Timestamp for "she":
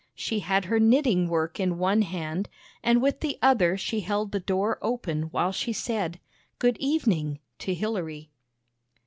0.15-0.39, 3.77-3.99, 5.51-5.73